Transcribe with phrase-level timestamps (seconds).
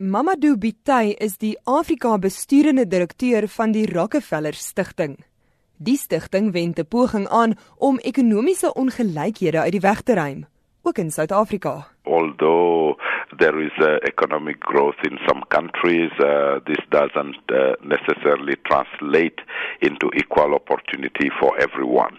[0.00, 5.16] Mamadou Bitay is die Afrika besturende direkteur van die Rockefeller Stichting.
[5.76, 10.46] Die stigting wend 'n poging aan om ekonomiese ongelykhede uit die weg te ruim,
[10.82, 11.86] ook in Suid-Afrika.
[12.04, 12.96] Although
[13.38, 19.42] there is uh, economic growth in some countries, uh, this doesn't uh, necessarily translate
[19.80, 22.16] into equal opportunity for everyone.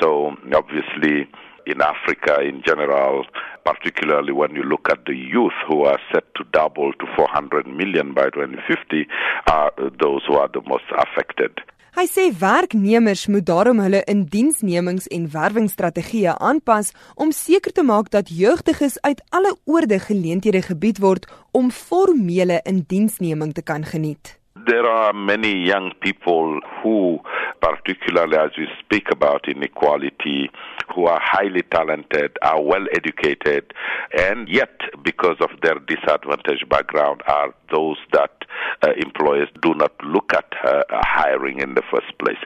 [0.00, 1.26] So obviously
[1.66, 3.26] in Africa in general,
[3.64, 8.14] particularly when you look at the youth who are set to double to 400 million
[8.14, 9.06] by 2050,
[9.46, 11.52] are those who are the most affected.
[11.96, 18.28] Hy sê werknemers moet daarom hulle indiensnemings en werwingsstrategieë aanpas om seker te maak dat
[18.28, 21.24] jeugdiges uit alle oorde geleenthede gebied word
[21.56, 24.36] om formele indiensneming te kan geniet.
[24.68, 27.22] There are many young people who
[27.60, 30.50] particularly as we speak about inequality,
[30.94, 33.72] who are highly talented, are well educated,
[34.18, 38.30] and yet, because of their disadvantaged background, are those that
[38.82, 42.38] uh, employers do not look at uh, hiring in the first place.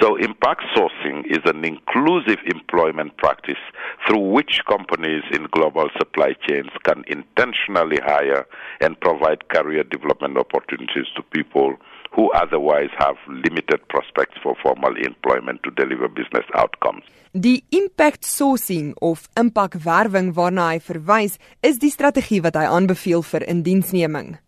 [0.00, 3.58] So, impact sourcing is an inclusive employment practice
[4.06, 8.46] through which companies in global supply chains can intentionally hire
[8.80, 11.76] and provide career development opportunities to people
[12.14, 17.04] who otherwise have limited prospects for formal employment to deliver business outcomes.
[17.32, 23.44] Die impact sourcing of impakwerwing waarna hy verwys, is die strategie wat hy aanbeveel vir
[23.46, 24.38] indiensneming.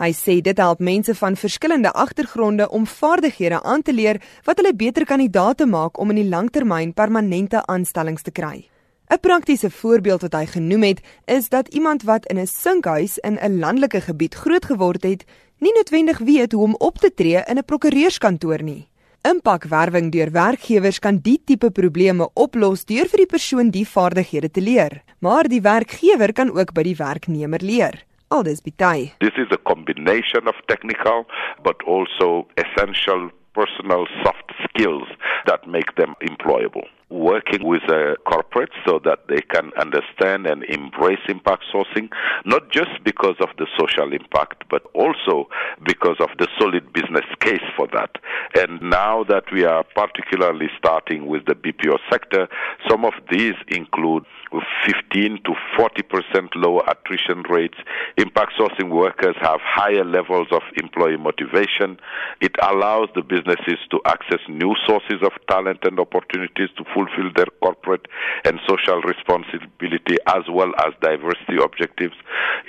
[0.00, 4.72] Hy sê dit help mense van verskillende agtergronde om vaardighede aan te leer wat hulle
[4.72, 8.70] beter kandidaate maak om in die langtermyn permanente aanstellings te kry.
[9.10, 13.36] 'n Praktiese voorbeeld wat hy genoem het, is dat iemand wat in 'n sinkhuis in
[13.36, 15.24] 'n landelike gebied grootgeword het,
[15.60, 18.88] nie noodwendig weet hoe om op te tree in 'n prokureurskantoor nie.
[19.22, 24.60] Impakwerwing deur werkgewers kan die tipe probleme oplos deur vir die persoon die vaardighede te
[24.60, 28.04] leer, maar die werkgewer kan ook by die werknemer leer.
[28.28, 29.12] Aldus Bitay.
[29.18, 31.26] This is a combination of technical
[31.62, 35.08] but also essential personal soft skills
[35.44, 36.88] that make them employable.
[37.10, 42.08] Working with a corporate so that they can understand and embrace impact sourcing,
[42.44, 45.48] not just because of the social impact, but also
[45.84, 48.16] because of the solid business case for that.
[48.54, 52.48] And now that we are particularly starting with the BPO sector,
[52.88, 54.24] some of these include
[54.86, 57.78] 15 to 40 percent lower attrition rates.
[58.16, 61.98] Impact sourcing workers have higher levels of employee motivation.
[62.40, 67.48] It allows the businesses to access new sources of talent and opportunities to fulfill their
[67.62, 68.06] corporate
[68.44, 72.14] and social responsibility as well as diversity objectives.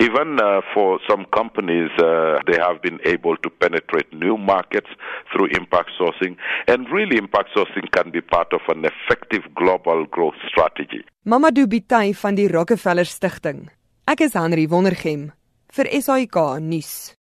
[0.00, 4.90] Even uh, for some companies, uh, they have been able to penetrate new markets
[5.32, 6.36] through impact sourcing.
[6.68, 11.04] And really, impact sourcing can be part of an effective global growth strategy.
[11.26, 13.68] Mamadou Bitay van die Rockefeller Stichting.
[14.08, 15.30] Ek is Henry Wondergem
[15.74, 17.14] vir SAK nuus.